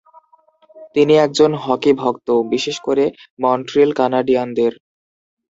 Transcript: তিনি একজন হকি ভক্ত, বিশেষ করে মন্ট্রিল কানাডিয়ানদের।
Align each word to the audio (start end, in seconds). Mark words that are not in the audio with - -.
তিনি 0.95 1.13
একজন 1.17 1.51
হকি 1.63 1.91
ভক্ত, 2.01 2.27
বিশেষ 2.53 2.77
করে 2.87 3.05
মন্ট্রিল 3.39 3.89
কানাডিয়ানদের। 3.93 4.73